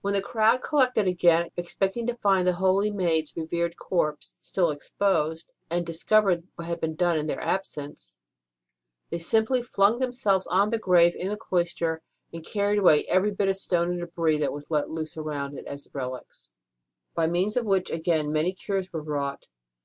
[0.00, 4.70] When the crowd collected again, expecting to find the holy maid s revered corpse still
[4.70, 8.16] exposed, and discovered what had been done in their absence,
[9.10, 12.00] they simply flung themselves on the grave in the cloister
[12.32, 15.66] and carried away every bit of stone or debris that was let loose around it
[15.66, 16.48] as relics,
[17.16, 19.46] by means of which again many cures were wrought.